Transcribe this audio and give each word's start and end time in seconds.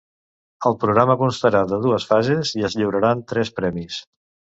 El 0.69 0.77
programa 0.83 1.15
constarà 1.19 1.61
de 1.73 1.77
dues 1.83 2.07
fases 2.13 2.53
i 2.61 2.65
es 2.71 2.77
lliuraran 2.79 3.23
tres 3.33 3.53
premis. 3.61 4.01